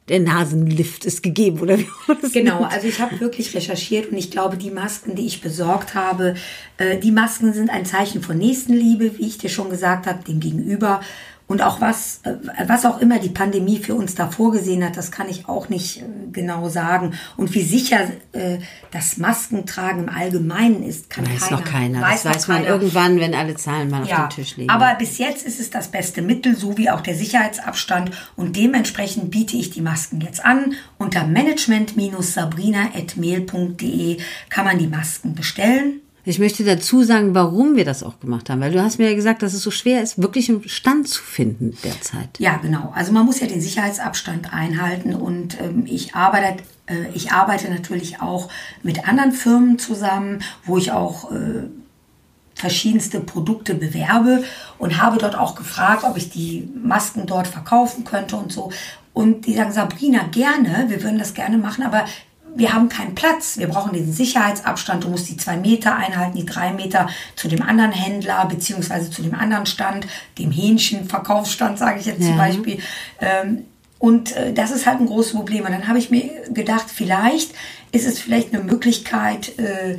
der 0.08 0.20
Nasenlift 0.20 1.06
ist 1.06 1.22
gegeben 1.22 1.60
oder 1.60 1.78
wie 1.78 1.86
das 2.20 2.32
Genau, 2.32 2.60
nennt. 2.60 2.72
also 2.72 2.86
ich 2.86 3.00
habe 3.00 3.18
wirklich 3.20 3.54
recherchiert 3.54 4.10
und 4.12 4.18
ich 4.18 4.30
glaube, 4.30 4.58
die 4.58 4.70
Masken, 4.70 5.14
die 5.14 5.24
ich 5.24 5.40
besorgt 5.40 5.94
habe, 5.94 6.34
äh, 6.76 6.98
die 6.98 7.10
Masken 7.10 7.54
sind 7.54 7.70
ein 7.70 7.86
Zeichen 7.86 8.22
von 8.22 8.36
Nächstenliebe, 8.36 9.16
wie 9.18 9.26
ich 9.26 9.38
dir 9.38 9.48
schon 9.48 9.70
gesagt 9.70 10.06
habe, 10.06 10.22
dem 10.24 10.40
Gegenüber. 10.40 11.00
Und 11.46 11.60
auch 11.60 11.82
was, 11.82 12.20
äh, 12.22 12.36
was 12.66 12.86
auch 12.86 12.98
immer 13.00 13.18
die 13.18 13.28
Pandemie 13.28 13.78
für 13.78 13.94
uns 13.94 14.14
da 14.14 14.30
vorgesehen 14.30 14.82
hat, 14.82 14.96
das 14.96 15.10
kann 15.12 15.28
ich 15.28 15.46
auch 15.46 15.68
nicht 15.68 16.00
äh, 16.00 16.04
genau 16.32 16.70
sagen. 16.70 17.12
Und 17.36 17.52
wie 17.54 17.60
sicher 17.62 17.98
äh, 18.32 18.58
das 18.92 19.18
Maskentragen 19.18 20.04
im 20.04 20.08
Allgemeinen 20.08 20.82
ist, 20.82 21.10
kann 21.10 21.26
weiß 21.30 21.48
keiner. 21.48 21.60
noch 21.60 21.64
keiner. 21.66 22.00
Weiß 22.00 22.22
das 22.22 22.24
noch 22.24 22.34
weiß 22.34 22.48
man 22.48 22.56
keiner. 22.62 22.68
irgendwann, 22.70 23.20
wenn 23.20 23.34
alle 23.34 23.54
Zahlen 23.56 23.90
mal 23.90 24.06
Ja, 24.06 24.24
auf 24.24 24.30
dem 24.34 24.42
Tisch 24.42 24.56
liegen. 24.56 24.70
aber 24.70 24.94
bis 24.94 25.18
jetzt 25.18 25.44
ist 25.46 25.60
es 25.60 25.68
das 25.68 25.88
beste 25.88 26.22
Mittel, 26.22 26.56
so 26.56 26.78
wie 26.78 26.88
auch 26.88 27.02
der 27.02 27.14
Sicherheitsabstand. 27.14 28.10
Und 28.36 28.56
dementsprechend 28.56 29.30
biete 29.30 29.58
ich 29.58 29.68
die 29.70 29.82
Masken 29.82 30.22
jetzt 30.22 30.42
an. 30.44 30.72
Unter 30.96 31.26
management-sabrina.mail.de 31.26 34.16
kann 34.48 34.64
man 34.64 34.78
die 34.78 34.86
Masken 34.86 35.34
bestellen. 35.34 36.00
Ich 36.26 36.38
möchte 36.38 36.64
dazu 36.64 37.02
sagen, 37.02 37.34
warum 37.34 37.76
wir 37.76 37.84
das 37.84 38.02
auch 38.02 38.18
gemacht 38.18 38.48
haben, 38.48 38.60
weil 38.60 38.72
du 38.72 38.82
hast 38.82 38.98
mir 38.98 39.10
ja 39.10 39.14
gesagt, 39.14 39.42
dass 39.42 39.52
es 39.52 39.62
so 39.62 39.70
schwer 39.70 40.02
ist, 40.02 40.20
wirklich 40.20 40.48
einen 40.48 40.66
Stand 40.68 41.06
zu 41.06 41.22
finden 41.22 41.76
derzeit. 41.84 42.38
Ja, 42.38 42.56
genau. 42.56 42.92
Also 42.94 43.12
man 43.12 43.26
muss 43.26 43.40
ja 43.40 43.46
den 43.46 43.60
Sicherheitsabstand 43.60 44.52
einhalten 44.52 45.14
und 45.14 45.60
ähm, 45.60 45.84
ich 45.86 46.14
arbeite, 46.14 46.62
äh, 46.86 47.08
ich 47.12 47.32
arbeite 47.32 47.70
natürlich 47.70 48.22
auch 48.22 48.48
mit 48.82 49.06
anderen 49.06 49.32
Firmen 49.32 49.78
zusammen, 49.78 50.42
wo 50.64 50.78
ich 50.78 50.92
auch 50.92 51.30
äh, 51.30 51.64
verschiedenste 52.54 53.20
Produkte 53.20 53.74
bewerbe 53.74 54.44
und 54.78 55.02
habe 55.02 55.18
dort 55.18 55.36
auch 55.36 55.54
gefragt, 55.54 56.04
ob 56.04 56.16
ich 56.16 56.30
die 56.30 56.70
Masken 56.82 57.26
dort 57.26 57.48
verkaufen 57.48 58.04
könnte 58.04 58.36
und 58.36 58.50
so. 58.50 58.72
Und 59.12 59.46
die 59.46 59.54
sagen, 59.54 59.72
Sabrina, 59.72 60.24
gerne, 60.30 60.86
wir 60.88 61.02
würden 61.02 61.18
das 61.18 61.34
gerne 61.34 61.58
machen, 61.58 61.84
aber 61.84 62.06
wir 62.56 62.72
haben 62.72 62.88
keinen 62.88 63.14
Platz. 63.14 63.58
Wir 63.58 63.68
brauchen 63.68 63.92
diesen 63.92 64.12
Sicherheitsabstand. 64.12 65.04
Du 65.04 65.08
musst 65.08 65.28
die 65.28 65.36
zwei 65.36 65.56
Meter 65.56 65.96
einhalten, 65.96 66.36
die 66.36 66.46
drei 66.46 66.72
Meter 66.72 67.08
zu 67.36 67.48
dem 67.48 67.62
anderen 67.62 67.92
Händler 67.92 68.46
beziehungsweise 68.46 69.10
zu 69.10 69.22
dem 69.22 69.34
anderen 69.34 69.66
Stand, 69.66 70.06
dem 70.38 70.50
Hähnchenverkaufsstand, 70.50 71.78
sage 71.78 72.00
ich 72.00 72.06
jetzt 72.06 72.22
zum 72.22 72.30
Ja. 72.30 72.36
Beispiel. 72.36 72.78
Ähm, 73.20 73.64
und 73.98 74.36
äh, 74.36 74.52
das 74.52 74.70
ist 74.70 74.86
halt 74.86 75.00
ein 75.00 75.06
großes 75.06 75.32
Problem. 75.32 75.64
Und 75.64 75.72
dann 75.72 75.88
habe 75.88 75.98
ich 75.98 76.10
mir 76.10 76.30
gedacht, 76.50 76.86
vielleicht 76.92 77.52
ist 77.92 78.06
es 78.06 78.20
vielleicht 78.20 78.54
eine 78.54 78.62
Möglichkeit, 78.62 79.58
äh, 79.58 79.98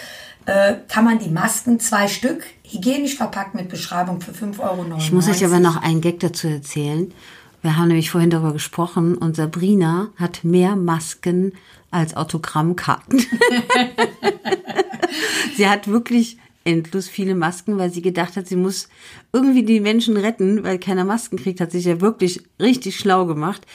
äh, 0.50 0.78
kann 0.88 1.06
man 1.06 1.20
die 1.20 1.30
Masken, 1.30 1.80
zwei 1.80 2.08
Stück, 2.08 2.44
hygienisch 2.64 3.16
verpackt 3.16 3.54
mit 3.54 3.70
Beschreibung 3.70 4.20
für 4.20 4.32
5,99 4.32 4.60
Euro. 4.60 4.98
Ich 4.98 5.12
muss 5.12 5.30
euch 5.30 5.46
aber 5.46 5.60
noch 5.60 5.82
einen 5.82 6.02
Gag 6.02 6.20
dazu 6.20 6.48
erzählen. 6.48 7.14
Wir 7.62 7.78
haben 7.78 7.90
nämlich 7.90 8.10
vorhin 8.10 8.32
darüber 8.32 8.54
gesprochen 8.54 9.16
und 9.16 9.36
Sabrina 9.36 10.10
hat 10.16 10.44
mehr 10.44 10.76
Masken 10.76 11.54
als 11.92 12.16
Autogrammkarten. 12.16 13.20
sie 15.56 15.68
hat 15.68 15.88
wirklich 15.88 16.38
endlos 16.64 17.08
viele 17.08 17.36
Masken, 17.36 17.78
weil 17.78 17.92
sie 17.92 18.02
gedacht 18.02 18.36
hat, 18.36 18.48
sie 18.48 18.56
muss 18.56 18.90
irgendwie 19.32 19.64
die 19.64 19.80
Menschen 19.80 20.18
retten, 20.18 20.64
weil 20.64 20.80
keiner 20.80 21.06
Masken 21.06 21.38
kriegt, 21.38 21.62
hat 21.62 21.72
sich 21.72 21.86
ja 21.86 22.02
wirklich 22.02 22.42
richtig 22.60 22.98
schlau 22.98 23.26
gemacht. 23.26 23.66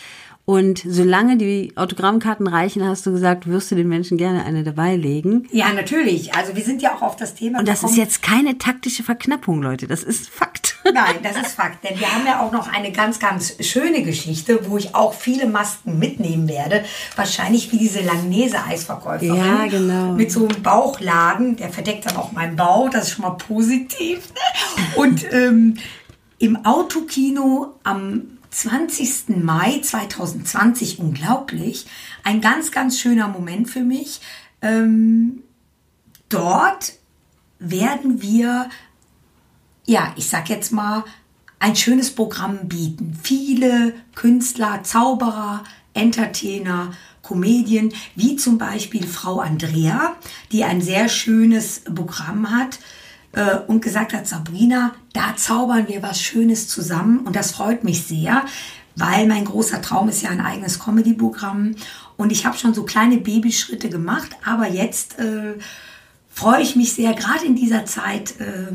Und 0.46 0.82
solange 0.86 1.38
die 1.38 1.72
Autogrammkarten 1.74 2.46
reichen, 2.46 2.86
hast 2.86 3.06
du 3.06 3.12
gesagt, 3.12 3.46
wirst 3.46 3.70
du 3.70 3.76
den 3.76 3.88
Menschen 3.88 4.18
gerne 4.18 4.44
eine 4.44 4.62
dabei 4.62 4.94
legen. 4.94 5.48
Ja, 5.52 5.72
natürlich. 5.72 6.34
Also 6.34 6.54
wir 6.54 6.62
sind 6.62 6.82
ja 6.82 6.94
auch 6.94 7.00
auf 7.00 7.16
das 7.16 7.34
Thema 7.34 7.60
Und 7.60 7.66
das 7.68 7.76
ist 7.76 7.80
gekommen. 7.82 7.98
jetzt 7.98 8.22
keine 8.22 8.58
taktische 8.58 9.02
Verknappung, 9.02 9.62
Leute. 9.62 9.86
Das 9.86 10.02
ist 10.02 10.28
Fakt. 10.28 10.76
Nein, 10.92 11.16
das 11.22 11.36
ist 11.36 11.54
Fakt. 11.54 11.82
Denn 11.82 11.98
wir 11.98 12.12
haben 12.12 12.26
ja 12.26 12.40
auch 12.42 12.52
noch 12.52 12.70
eine 12.70 12.92
ganz, 12.92 13.18
ganz 13.18 13.56
schöne 13.64 14.02
Geschichte, 14.02 14.68
wo 14.68 14.76
ich 14.76 14.94
auch 14.94 15.14
viele 15.14 15.46
Masken 15.46 15.98
mitnehmen 15.98 16.46
werde. 16.46 16.84
Wahrscheinlich 17.16 17.72
wie 17.72 17.78
diese 17.78 18.00
Langnese-Eisverkäuferin. 18.02 19.34
Ja, 19.36 19.66
genau. 19.66 20.12
Mit 20.12 20.30
so 20.30 20.46
einem 20.46 20.62
Bauchladen. 20.62 21.56
Der 21.56 21.70
verdeckt 21.70 22.04
dann 22.04 22.18
auch 22.18 22.32
meinen 22.32 22.56
Bauch. 22.56 22.90
Das 22.90 23.04
ist 23.04 23.10
schon 23.12 23.22
mal 23.22 23.30
positiv. 23.30 24.28
Ne? 24.34 24.82
Und 24.96 25.32
ähm, 25.32 25.78
im 26.38 26.66
Autokino 26.66 27.76
am 27.82 28.24
20. 28.54 29.42
Mai 29.42 29.80
2020, 29.82 31.00
unglaublich, 31.00 31.86
ein 32.22 32.40
ganz, 32.40 32.70
ganz 32.70 32.98
schöner 32.98 33.28
Moment 33.28 33.68
für 33.68 33.82
mich. 33.82 34.20
Ähm, 34.62 35.42
dort 36.28 36.94
werden 37.58 38.22
wir 38.22 38.68
ja, 39.86 40.12
ich 40.16 40.28
sag 40.28 40.48
jetzt 40.48 40.72
mal, 40.72 41.04
ein 41.58 41.76
schönes 41.76 42.14
Programm 42.14 42.68
bieten. 42.68 43.18
Viele 43.22 43.94
Künstler, 44.14 44.82
Zauberer, 44.82 45.64
Entertainer, 45.94 46.92
Comedien, 47.22 47.92
wie 48.14 48.36
zum 48.36 48.58
Beispiel 48.58 49.06
Frau 49.06 49.40
Andrea, 49.40 50.16
die 50.52 50.64
ein 50.64 50.80
sehr 50.80 51.08
schönes 51.08 51.80
Programm 51.80 52.50
hat 52.50 52.78
äh, 53.34 53.58
und 53.66 53.82
gesagt 53.82 54.12
hat, 54.12 54.26
Sabrina, 54.26 54.94
da 55.12 55.36
zaubern 55.36 55.88
wir 55.88 56.02
was 56.02 56.20
Schönes 56.20 56.68
zusammen. 56.68 57.20
Und 57.20 57.36
das 57.36 57.52
freut 57.52 57.84
mich 57.84 58.04
sehr, 58.04 58.44
weil 58.96 59.26
mein 59.26 59.44
großer 59.44 59.82
Traum 59.82 60.08
ist 60.08 60.22
ja 60.22 60.30
ein 60.30 60.40
eigenes 60.40 60.78
Comedy-Programm. 60.78 61.74
Und 62.16 62.32
ich 62.32 62.46
habe 62.46 62.56
schon 62.56 62.74
so 62.74 62.84
kleine 62.84 63.18
Babyschritte 63.18 63.88
gemacht, 63.88 64.30
aber 64.44 64.68
jetzt 64.68 65.18
äh, 65.18 65.54
freue 66.28 66.62
ich 66.62 66.76
mich 66.76 66.94
sehr, 66.94 67.12
gerade 67.14 67.44
in 67.44 67.56
dieser 67.56 67.84
Zeit, 67.86 68.40
äh, 68.40 68.72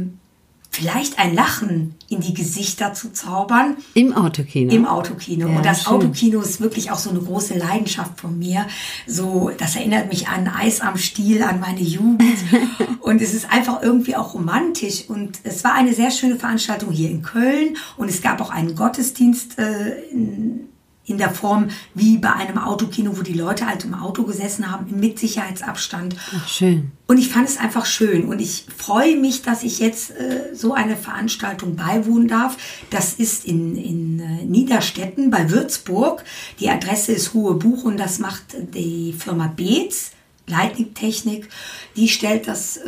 vielleicht 0.80 1.20
ein 1.20 1.36
Lachen 1.36 1.96
in 2.08 2.22
die 2.22 2.34
Gesichter 2.34 2.94
zu 2.94 3.12
zaubern 3.12 3.78
Im 3.94 4.14
Autokino. 4.14 4.74
im 4.74 4.86
Autokino. 4.86 5.48
Ja, 5.48 5.58
und 5.58 5.66
das 5.66 5.84
schön. 5.84 5.94
Autokino 5.94 6.40
ist 6.42 6.62
wirklich 6.62 6.92
auch 6.92 6.98
so 6.98 7.10
eine 7.10 7.20
große 7.20 7.58
Leidenschaft 7.58 8.20
von 8.20 8.40
mir. 8.40 8.66
So, 9.06 9.52
das 9.58 9.76
erinnert 9.76 10.10
mich 10.10 10.28
an 10.30 10.48
Eis 10.48 10.80
am 10.82 10.98
Stiel, 10.98 11.44
an 11.44 11.60
meine 11.60 11.82
Jugend. 11.82 12.24
und 13.02 13.22
es 13.22 13.34
ist 13.34 13.52
einfach 13.52 13.82
irgendwie 13.82 14.16
auch 14.16 14.34
romantisch. 14.34 15.10
Und 15.10 15.40
es 15.44 15.64
war 15.64 15.74
eine 15.74 15.94
sehr 15.94 16.12
schöne 16.12 16.38
Veranstaltung 16.38 16.92
hier 16.92 17.10
in 17.10 17.22
Köln. 17.22 17.76
Und 17.98 18.10
es 18.10 18.22
gab 18.22 18.40
auch 18.40 18.50
einen 18.50 18.76
Gottesdienst 18.76 19.60
äh, 19.60 20.00
in, 20.12 20.70
in 21.10 21.18
der 21.18 21.32
Form 21.32 21.70
wie 21.94 22.18
bei 22.18 22.32
einem 22.32 22.58
Autokino, 22.58 23.18
wo 23.18 23.24
die 23.24 23.34
Leute 23.34 23.68
halt 23.68 23.84
im 23.84 23.94
Auto 23.94 24.24
gesessen 24.24 24.72
haben, 24.72 25.00
mit 25.00 25.20
Sicherheitsabstand. 25.20 26.16
Ach, 26.36 26.48
schön. 26.48 26.92
Und 27.08 27.18
ich 27.18 27.30
fand 27.30 27.50
es 27.50 27.58
einfach 27.58 27.86
schön 27.86 28.25
und 28.25 28.39
ich 28.39 28.66
freue 28.78 29.18
mich, 29.18 29.42
dass 29.42 29.63
ich 29.63 29.80
jetzt 29.80 30.12
äh, 30.12 30.54
so 30.54 30.74
eine 30.74 30.96
Veranstaltung 30.96 31.75
beiwohnen 31.75 32.28
darf. 32.28 32.58
Das 32.92 33.16
ist 33.16 33.46
in, 33.46 33.75
in 33.75 34.20
äh, 34.20 34.46
Niederstetten 34.46 35.32
bei 35.32 35.50
Würzburg. 35.50 36.24
Die 36.60 36.70
Adresse 36.70 37.12
ist 37.12 37.34
Hohe 37.34 37.56
Buch 37.56 37.84
und 37.84 37.98
das 37.98 38.20
macht 38.20 38.44
die 38.75 39.13
Firma 39.13 39.48
Beetz. 39.48 40.12
Lightning-Technik, 40.50 41.50
die 41.96 42.08
stellt 42.08 42.48
das 42.48 42.77
äh, 42.77 42.82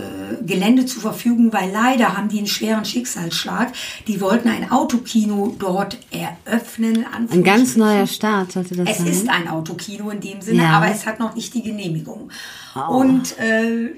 Gelände 0.45 0.85
zur 0.85 1.01
Verfügung, 1.01 1.53
weil 1.53 1.71
leider 1.71 2.17
haben 2.17 2.29
die 2.29 2.39
einen 2.39 2.47
schweren 2.47 2.85
Schicksalsschlag. 2.85 3.71
Die 4.07 4.19
wollten 4.21 4.49
ein 4.49 4.71
Autokino 4.71 5.55
dort 5.57 5.97
eröffnen. 6.11 7.05
Ein 7.31 7.43
ganz 7.43 7.75
neuer 7.75 8.07
Start 8.07 8.51
sollte 8.53 8.75
das 8.75 8.89
Es 8.89 8.97
sein. 8.97 9.07
ist 9.07 9.29
ein 9.29 9.47
Autokino 9.47 10.09
in 10.09 10.19
dem 10.21 10.41
Sinne, 10.41 10.63
Ja. 10.63 10.69
aber 10.77 10.87
es 10.91 11.05
hat 11.05 11.19
noch 11.19 11.35
nicht 11.35 11.53
die 11.53 11.63
Genehmigung. 11.63 12.29
Oh. 12.75 12.97
Und 12.97 13.37
äh, 13.39 13.91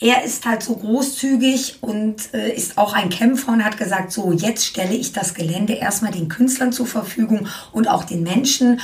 er 0.00 0.24
ist 0.24 0.44
halt 0.46 0.62
so 0.64 0.74
großzügig 0.74 1.78
und 1.80 2.34
äh, 2.34 2.52
ist 2.54 2.76
auch 2.76 2.92
ein 2.92 3.08
Kämpfer 3.08 3.52
und 3.52 3.64
hat 3.64 3.78
gesagt, 3.78 4.10
so 4.12 4.32
jetzt 4.32 4.66
stelle 4.66 4.94
ich 4.94 5.12
das 5.12 5.34
Gelände 5.34 5.74
erstmal 5.74 6.10
den 6.10 6.28
Künstlern 6.28 6.72
zur 6.72 6.86
Verfügung 6.86 7.46
und 7.70 7.88
auch 7.88 8.04
den 8.04 8.22
Menschen. 8.24 8.80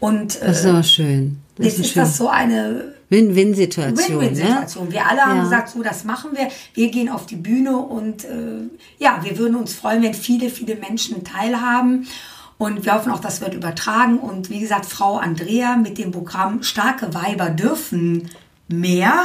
Und 0.00 0.40
äh, 0.40 0.46
das 0.46 0.60
ist 0.60 0.66
aber 0.66 0.82
schön. 0.82 1.38
Das 1.58 1.66
ist, 1.74 1.78
ist 1.80 1.90
schön. 1.92 2.02
das 2.02 2.16
so 2.16 2.28
eine 2.28 2.94
Win-Win-Situation. 3.12 4.16
Ne? 4.16 4.20
Win-Win-Situation. 4.22 4.90
Wir 4.90 5.06
alle 5.06 5.20
haben 5.22 5.36
Ja. 5.38 5.42
gesagt, 5.44 5.68
so, 5.68 5.82
das 5.82 6.04
machen 6.04 6.30
wir. 6.34 6.48
Wir 6.74 6.90
gehen 6.90 7.08
auf 7.08 7.26
die 7.26 7.36
Bühne 7.36 7.76
und 7.76 8.24
äh, 8.24 8.62
ja, 8.98 9.20
wir 9.22 9.38
würden 9.38 9.54
uns 9.56 9.74
freuen, 9.74 10.02
wenn 10.02 10.14
viele, 10.14 10.50
viele 10.50 10.74
Menschen 10.76 11.22
teilhaben. 11.22 12.06
Und 12.58 12.84
wir 12.84 12.94
hoffen 12.94 13.12
auch, 13.12 13.20
das 13.20 13.40
wird 13.40 13.54
übertragen. 13.54 14.18
Und 14.18 14.48
wie 14.50 14.60
gesagt, 14.60 14.86
Frau 14.86 15.18
Andrea 15.18 15.76
mit 15.76 15.98
dem 15.98 16.10
Programm 16.12 16.62
Starke 16.62 17.12
Weiber 17.14 17.50
dürfen 17.50 18.30
mehr, 18.68 19.24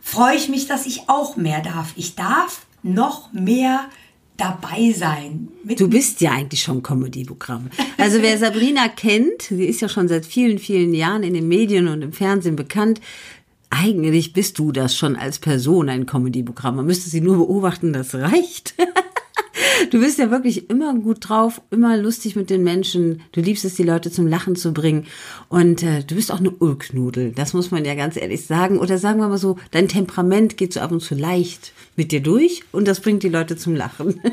freue 0.00 0.36
ich 0.36 0.48
mich, 0.48 0.66
dass 0.66 0.86
ich 0.86 1.08
auch 1.08 1.36
mehr 1.36 1.60
darf. 1.62 1.92
Ich 1.96 2.14
darf 2.16 2.66
noch 2.82 3.32
mehr 3.32 3.80
dabei 4.36 4.92
sein. 4.92 5.48
Mit 5.64 5.80
Du 5.80 5.88
bist 5.88 6.20
ja 6.20 6.32
eigentlich 6.32 6.62
schon 6.62 6.82
Comedy-Programm. 6.82 7.70
Also 7.98 8.22
wer 8.22 8.38
Sabrina 8.38 8.88
kennt, 8.88 9.42
sie 9.42 9.64
ist 9.64 9.80
ja 9.80 9.88
schon 9.88 10.08
seit 10.08 10.26
vielen, 10.26 10.58
vielen 10.58 10.94
Jahren 10.94 11.22
in 11.22 11.34
den 11.34 11.48
Medien 11.48 11.88
und 11.88 12.02
im 12.02 12.12
Fernsehen 12.12 12.56
bekannt. 12.56 13.00
Eigentlich 13.70 14.32
bist 14.32 14.58
du 14.58 14.72
das 14.72 14.96
schon 14.96 15.16
als 15.16 15.38
Person 15.38 15.88
ein 15.88 16.06
Comedy-Programm. 16.06 16.76
Man 16.76 16.86
müsste 16.86 17.10
sie 17.10 17.20
nur 17.20 17.36
beobachten, 17.36 17.92
das 17.92 18.14
reicht. 18.14 18.74
Du 19.90 20.00
bist 20.00 20.18
ja 20.18 20.30
wirklich 20.30 20.70
immer 20.70 20.94
gut 20.94 21.28
drauf, 21.28 21.60
immer 21.70 21.96
lustig 21.96 22.36
mit 22.36 22.50
den 22.50 22.62
Menschen. 22.62 23.22
Du 23.32 23.40
liebst 23.40 23.64
es, 23.64 23.74
die 23.74 23.82
Leute 23.82 24.10
zum 24.10 24.26
Lachen 24.26 24.56
zu 24.56 24.72
bringen. 24.72 25.06
Und 25.48 25.82
äh, 25.82 26.02
du 26.04 26.14
bist 26.14 26.32
auch 26.32 26.40
eine 26.40 26.50
Ulknudel. 26.50 27.32
Das 27.32 27.54
muss 27.54 27.70
man 27.70 27.84
ja 27.84 27.94
ganz 27.94 28.16
ehrlich 28.16 28.46
sagen. 28.46 28.78
Oder 28.78 28.98
sagen 28.98 29.20
wir 29.20 29.28
mal 29.28 29.38
so, 29.38 29.56
dein 29.70 29.88
Temperament 29.88 30.56
geht 30.56 30.72
so 30.72 30.80
ab 30.80 30.92
und 30.92 31.00
zu 31.00 31.14
leicht 31.14 31.72
mit 31.96 32.12
dir 32.12 32.20
durch 32.20 32.62
und 32.72 32.86
das 32.86 33.00
bringt 33.00 33.22
die 33.22 33.28
Leute 33.28 33.56
zum 33.56 33.74
Lachen. 33.74 34.20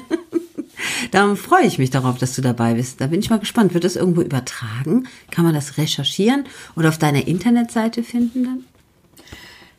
Darum 1.12 1.38
freue 1.38 1.66
ich 1.66 1.78
mich 1.78 1.92
darauf, 1.92 2.18
dass 2.18 2.36
du 2.36 2.42
dabei 2.42 2.74
bist. 2.74 3.00
Da 3.00 3.08
bin 3.08 3.20
ich 3.20 3.30
mal 3.30 3.40
gespannt. 3.40 3.74
Wird 3.74 3.84
das 3.84 3.96
irgendwo 3.96 4.22
übertragen? 4.22 5.08
Kann 5.32 5.46
man 5.46 5.54
das 5.54 5.78
recherchieren 5.78 6.46
oder 6.76 6.90
auf 6.90 6.98
deiner 6.98 7.28
Internetseite 7.28 8.04
finden 8.04 8.44
dann? 8.44 8.64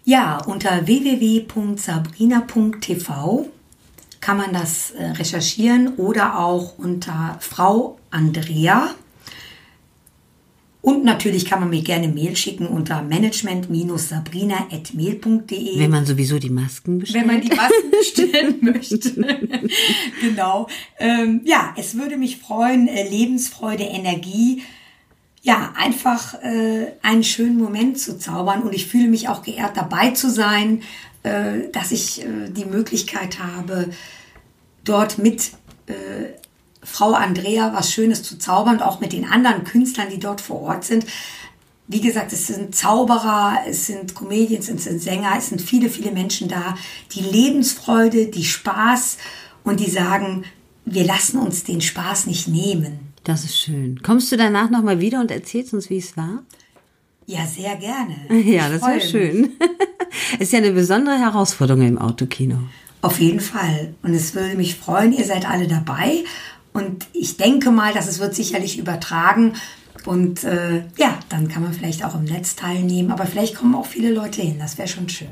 Ja, 0.04 0.38
unter 0.44 0.86
www.sabrina.tv 0.86 3.50
kann 4.25 4.38
man 4.38 4.54
das 4.54 4.93
äh, 4.93 5.04
recherchieren 5.04 5.97
oder 5.97 6.38
auch 6.38 6.78
unter 6.78 7.37
Frau 7.40 7.99
Andrea. 8.11 8.95
Und 10.81 11.04
natürlich 11.04 11.45
kann 11.45 11.61
man 11.61 11.69
mir 11.69 11.83
gerne 11.83 12.09
Mail 12.09 12.35
schicken 12.35 12.66
unter 12.66 13.02
management-sabrina.mail.de. 13.02 15.78
Wenn 15.78 15.90
man 15.90 16.07
sowieso 16.07 16.38
die 16.38 16.49
Masken 16.49 17.00
bestellt. 17.00 17.26
Wenn 17.26 17.35
man 17.35 17.43
die 17.43 17.54
Masken 17.54 17.90
bestellen 17.90 18.57
möchte. 18.62 19.69
genau. 20.23 20.69
Ähm, 20.99 21.43
ja, 21.45 21.75
es 21.76 21.99
würde 21.99 22.16
mich 22.16 22.38
freuen, 22.38 22.88
äh, 22.88 23.07
Lebensfreude, 23.07 23.85
Energie 23.85 24.62
ja, 25.43 25.75
einfach 25.76 26.33
äh, 26.43 26.93
einen 27.02 27.25
schönen 27.25 27.59
Moment 27.59 27.99
zu 27.99 28.19
zaubern. 28.19 28.62
Und 28.62 28.75
ich 28.75 28.87
fühle 28.87 29.09
mich 29.09 29.28
auch 29.28 29.43
geehrt, 29.43 29.76
dabei 29.76 30.12
zu 30.12 30.31
sein, 30.31 30.81
dass 31.73 31.90
ich 31.90 32.23
äh, 32.23 32.50
die 32.50 32.66
Möglichkeit 32.66 33.38
habe, 33.38 33.88
dort 34.85 35.19
mit 35.19 35.52
äh, 35.87 35.95
Frau 36.83 37.12
Andrea 37.12 37.73
was 37.73 37.93
Schönes 37.93 38.23
zu 38.23 38.38
zaubern, 38.38 38.81
auch 38.81 39.00
mit 39.00 39.12
den 39.12 39.25
anderen 39.25 39.64
Künstlern, 39.64 40.11
die 40.11 40.21
dort 40.21 40.40
vor 40.40 40.61
Ort 40.61 40.85
sind. 40.85 41.07
Wie 41.87 42.00
gesagt, 42.00 42.33
es 42.33 42.47
sind 42.47 42.75
Zauberer, 42.75 43.59
es 43.66 43.87
sind 43.87 44.14
Comedians, 44.14 44.69
es 44.69 44.85
sind 44.85 45.02
Sänger, 45.02 45.33
es 45.37 45.49
sind 45.49 45.61
viele, 45.61 45.90
viele 45.90 46.12
Menschen 46.12 46.49
da, 46.49 46.76
die 47.12 47.21
Lebensfreude, 47.21 48.26
die 48.26 48.45
Spaß 48.45 49.19
und 49.64 49.81
die 49.81 49.90
sagen, 49.90 50.45
wir 50.85 51.04
lassen 51.04 51.38
uns 51.38 51.64
den 51.64 51.81
Spaß 51.81 52.26
nicht 52.26 52.49
nehmen. 52.49 53.12
Das 53.25 53.45
ist 53.45 53.59
schön. 53.59 54.00
Kommst 54.02 54.31
du 54.31 54.37
danach 54.37 54.71
nochmal 54.71 55.00
wieder 55.00 55.21
und 55.21 55.31
erzählst 55.31 55.73
uns, 55.73 55.88
wie 55.88 55.99
es 55.99 56.16
war? 56.16 56.43
Ja, 57.26 57.47
sehr 57.47 57.76
gerne. 57.76 58.16
Ja, 58.45 58.69
das 58.69 58.83
wäre 58.83 59.00
schön. 59.00 59.52
ist 60.38 60.52
ja 60.52 60.59
eine 60.59 60.73
besondere 60.73 61.19
Herausforderung 61.19 61.83
im 61.83 61.99
Autokino. 61.99 62.59
Auf 63.02 63.21
jeden 63.21 63.40
Fall. 63.40 63.95
Und 64.02 64.14
es 64.14 64.35
würde 64.35 64.57
mich 64.57 64.76
freuen, 64.76 65.12
ihr 65.12 65.25
seid 65.25 65.49
alle 65.49 65.69
dabei. 65.69 66.25
Und 66.73 67.07
ich 67.12 67.37
denke 67.37 67.71
mal, 67.71 67.93
dass 67.93 68.09
es 68.09 68.19
wird 68.19 68.35
sicherlich 68.35 68.78
übertragen. 68.78 69.54
Und 70.07 70.45
äh, 70.45 70.85
ja, 70.97 71.19
dann 71.28 71.49
kann 71.49 71.62
man 71.62 71.73
vielleicht 71.73 72.04
auch 72.04 72.14
im 72.14 72.25
Netz 72.25 72.57
teilnehmen. 72.57 73.11
Aber 73.11 73.26
vielleicht 73.26 73.57
kommen 73.57 73.75
auch 73.75 73.87
viele 73.87 74.11
Leute 74.12 74.43
hin. 74.43 74.57
Das 74.59 74.78
wäre 74.78 74.88
schon 74.88 75.09
schön. 75.09 75.28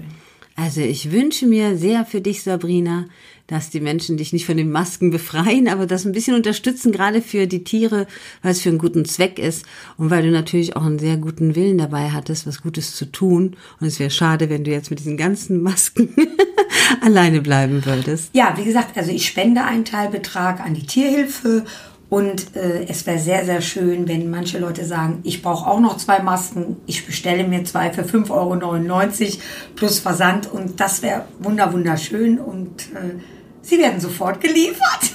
Also 0.54 0.80
ich 0.80 1.10
wünsche 1.10 1.46
mir 1.46 1.76
sehr 1.78 2.04
für 2.04 2.20
dich, 2.20 2.42
Sabrina, 2.42 3.06
dass 3.46 3.70
die 3.70 3.80
Menschen 3.80 4.16
dich 4.16 4.32
nicht 4.32 4.46
von 4.46 4.56
den 4.56 4.70
Masken 4.70 5.10
befreien, 5.10 5.68
aber 5.68 5.86
das 5.86 6.04
ein 6.04 6.12
bisschen 6.12 6.36
unterstützen, 6.36 6.92
gerade 6.92 7.22
für 7.22 7.46
die 7.46 7.64
Tiere, 7.64 8.06
weil 8.42 8.52
es 8.52 8.60
für 8.60 8.68
einen 8.68 8.78
guten 8.78 9.04
Zweck 9.04 9.38
ist 9.38 9.66
und 9.96 10.10
weil 10.10 10.22
du 10.22 10.30
natürlich 10.30 10.76
auch 10.76 10.84
einen 10.84 10.98
sehr 10.98 11.16
guten 11.16 11.54
Willen 11.54 11.78
dabei 11.78 12.10
hattest, 12.10 12.46
was 12.46 12.62
Gutes 12.62 12.94
zu 12.94 13.06
tun. 13.06 13.56
Und 13.80 13.86
es 13.86 13.98
wäre 13.98 14.10
schade, 14.10 14.48
wenn 14.48 14.64
du 14.64 14.70
jetzt 14.70 14.90
mit 14.90 15.00
diesen 15.00 15.16
ganzen 15.16 15.62
Masken 15.62 16.14
alleine 17.00 17.40
bleiben 17.40 17.84
würdest. 17.84 18.30
Ja, 18.34 18.54
wie 18.56 18.64
gesagt, 18.64 18.96
also 18.96 19.10
ich 19.10 19.26
spende 19.26 19.64
einen 19.64 19.84
Teilbetrag 19.84 20.60
an 20.60 20.74
die 20.74 20.86
Tierhilfe 20.86 21.64
und 22.12 22.56
äh, 22.56 22.84
es 22.88 23.06
wäre 23.06 23.18
sehr, 23.18 23.46
sehr 23.46 23.62
schön, 23.62 24.06
wenn 24.06 24.28
manche 24.28 24.58
Leute 24.58 24.84
sagen, 24.84 25.20
ich 25.22 25.40
brauche 25.40 25.66
auch 25.66 25.80
noch 25.80 25.96
zwei 25.96 26.20
Masken, 26.20 26.76
ich 26.84 27.06
bestelle 27.06 27.48
mir 27.48 27.64
zwei 27.64 27.90
für 27.90 28.02
5,99 28.02 29.22
Euro 29.22 29.40
plus 29.76 29.98
Versand 29.98 30.52
und 30.52 30.78
das 30.78 31.00
wäre 31.00 31.24
wunder, 31.38 31.72
wunderschön 31.72 32.38
und 32.38 32.82
äh, 32.92 33.14
sie 33.62 33.78
werden 33.78 33.98
sofort 33.98 34.42
geliefert. 34.42 35.14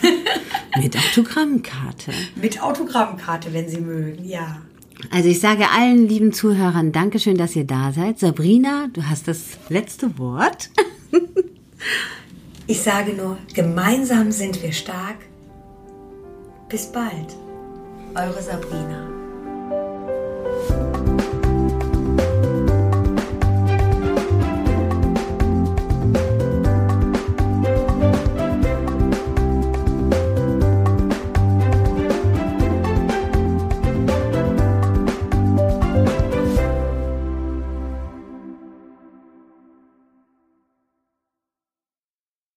Mit 0.81 0.97
Autogrammkarte. 0.97 2.13
Mit 2.35 2.63
Autogrammkarte, 2.63 3.53
wenn 3.53 3.69
Sie 3.69 3.79
mögen, 3.79 4.25
ja. 4.27 4.63
Also 5.11 5.29
ich 5.29 5.39
sage 5.39 5.69
allen 5.69 6.07
lieben 6.07 6.33
Zuhörern 6.33 6.93
Dankeschön, 6.93 7.37
dass 7.37 7.55
ihr 7.55 7.65
da 7.65 7.91
seid. 7.93 8.17
Sabrina, 8.17 8.87
du 8.91 9.03
hast 9.03 9.27
das 9.27 9.41
letzte 9.69 10.17
Wort. 10.17 10.71
ich 12.65 12.81
sage 12.81 13.13
nur, 13.13 13.37
gemeinsam 13.53 14.31
sind 14.31 14.63
wir 14.63 14.71
stark 14.71 15.17
bis 16.69 16.91
bald, 16.91 17.35
eure 18.15 18.41
Sabrina. 18.41 19.16